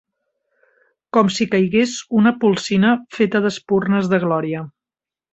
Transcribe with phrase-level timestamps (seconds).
[1.17, 1.91] Com si caigués
[2.21, 4.63] una polsina feta d'espurnes de gloria.